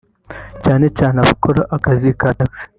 [0.63, 2.63] cyane cyane abakora akazi ka Taxi